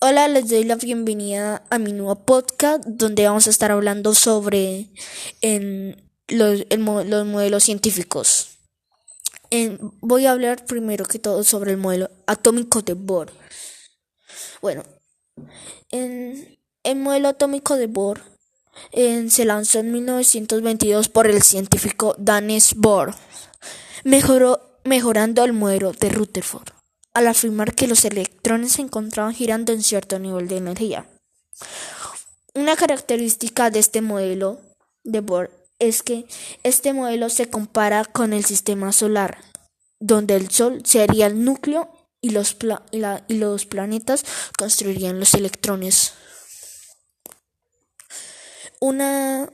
hola, 0.00 0.26
les 0.26 0.48
doy 0.48 0.64
la 0.64 0.74
bienvenida 0.74 1.64
a 1.70 1.78
mi 1.78 1.92
nuevo 1.92 2.24
podcast 2.24 2.84
donde 2.84 3.24
vamos 3.26 3.46
a 3.46 3.50
estar 3.50 3.70
hablando 3.70 4.12
sobre 4.12 4.88
los, 6.28 6.64
los, 6.68 7.26
modelos 7.26 7.62
científicos. 7.62 8.58
voy 10.00 10.26
a 10.26 10.32
hablar 10.32 10.66
primero 10.66 11.04
que 11.04 11.20
todo 11.20 11.44
sobre 11.44 11.70
el 11.72 11.76
modelo 11.76 12.10
atómico 12.26 12.82
de 12.82 12.94
Bohr. 12.94 13.32
Bueno, 14.60 14.82
en 15.90 16.58
el 16.82 16.96
modelo 16.96 17.28
atómico 17.28 17.76
de 17.76 17.86
Bohr 17.86 18.20
se 18.92 19.44
lanzó 19.44 19.78
en 19.78 19.92
1922 19.92 21.08
por 21.08 21.28
el 21.28 21.40
científico 21.42 22.16
Danes 22.18 22.74
Bohr, 22.74 23.14
mejorando 24.84 25.44
el 25.44 25.52
modelo 25.52 25.92
de 25.92 26.08
Rutherford 26.08 26.73
al 27.14 27.28
afirmar 27.28 27.74
que 27.74 27.86
los 27.86 28.04
electrones 28.04 28.72
se 28.72 28.82
encontraban 28.82 29.34
girando 29.34 29.72
en 29.72 29.82
cierto 29.82 30.18
nivel 30.18 30.48
de 30.48 30.56
energía. 30.56 31.06
Una 32.54 32.76
característica 32.76 33.70
de 33.70 33.78
este 33.78 34.00
modelo 34.00 34.60
de 35.04 35.20
Bohr 35.20 35.50
es 35.78 36.02
que 36.02 36.26
este 36.62 36.92
modelo 36.92 37.28
se 37.28 37.48
compara 37.48 38.04
con 38.04 38.32
el 38.32 38.44
sistema 38.44 38.92
solar, 38.92 39.38
donde 40.00 40.36
el 40.36 40.50
Sol 40.50 40.82
sería 40.84 41.26
el 41.26 41.44
núcleo 41.44 41.90
y 42.20 42.30
los, 42.30 42.56
y 42.90 43.34
los 43.34 43.66
planetas 43.66 44.24
construirían 44.58 45.20
los 45.20 45.34
electrones. 45.34 46.14
Una, 48.80 49.50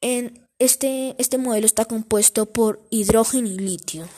en 0.00 0.46
este, 0.58 1.16
este 1.18 1.38
modelo 1.38 1.66
está 1.66 1.84
compuesto 1.86 2.46
por 2.46 2.86
hidrógeno 2.90 3.48
y 3.48 3.58
litio. 3.58 4.08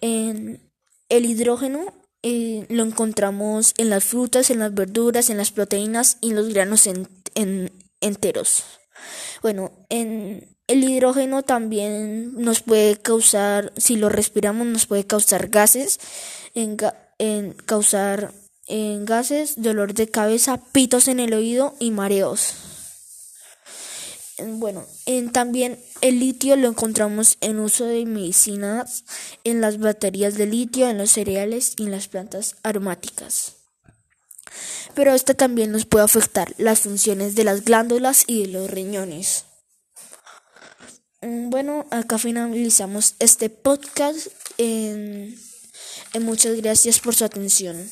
En 0.00 0.60
el 1.08 1.26
hidrógeno 1.26 1.99
eh, 2.22 2.66
lo 2.68 2.84
encontramos 2.84 3.74
en 3.78 3.90
las 3.90 4.04
frutas, 4.04 4.50
en 4.50 4.58
las 4.58 4.74
verduras, 4.74 5.30
en 5.30 5.38
las 5.38 5.50
proteínas 5.50 6.18
y 6.20 6.30
en 6.30 6.36
los 6.36 6.48
granos 6.48 6.88
enteros. 8.00 8.64
Bueno, 9.42 9.72
en 9.88 10.46
el 10.66 10.84
hidrógeno 10.84 11.42
también 11.42 12.34
nos 12.34 12.60
puede 12.60 12.96
causar, 12.96 13.72
si 13.76 13.96
lo 13.96 14.08
respiramos, 14.08 14.66
nos 14.66 14.86
puede 14.86 15.06
causar 15.06 15.48
gases, 15.48 15.98
en, 16.54 16.76
causar 17.66 18.32
en 18.68 19.04
gases, 19.04 19.60
dolor 19.60 19.94
de 19.94 20.08
cabeza, 20.08 20.60
pitos 20.72 21.08
en 21.08 21.20
el 21.20 21.34
oído 21.34 21.74
y 21.80 21.90
mareos. 21.90 22.69
Bueno, 24.42 24.86
en, 25.06 25.32
también 25.32 25.78
el 26.00 26.20
litio 26.20 26.56
lo 26.56 26.68
encontramos 26.68 27.36
en 27.40 27.58
uso 27.58 27.84
de 27.84 28.04
medicinas, 28.06 29.04
en 29.44 29.60
las 29.60 29.78
baterías 29.78 30.34
de 30.34 30.46
litio, 30.46 30.88
en 30.88 30.98
los 30.98 31.10
cereales 31.10 31.74
y 31.76 31.84
en 31.84 31.90
las 31.90 32.08
plantas 32.08 32.56
aromáticas. 32.62 33.54
Pero 34.94 35.14
esto 35.14 35.34
también 35.34 35.72
nos 35.72 35.86
puede 35.86 36.04
afectar 36.04 36.54
las 36.58 36.80
funciones 36.80 37.34
de 37.34 37.44
las 37.44 37.64
glándulas 37.64 38.24
y 38.26 38.42
de 38.42 38.48
los 38.48 38.70
riñones. 38.70 39.44
Mm, 41.22 41.50
bueno, 41.50 41.86
acá 41.90 42.18
finalizamos 42.18 43.14
este 43.18 43.50
podcast. 43.50 44.28
muchas 46.20 46.56
gracias 46.56 47.00
por 47.00 47.14
su 47.14 47.24
atención. 47.24 47.90